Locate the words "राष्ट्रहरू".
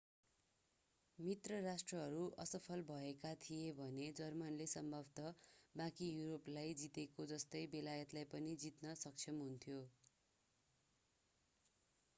1.63-2.23